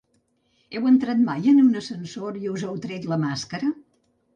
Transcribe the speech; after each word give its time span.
Heu 0.77 0.87
entrat 0.93 1.21
mai 1.29 1.53
en 1.53 1.61
un 1.67 1.79
ascensor 1.85 2.43
i 2.43 2.53
us 2.57 2.67
heu 2.71 2.83
tret 2.89 3.11
la 3.17 3.25
màscara? 3.29 3.77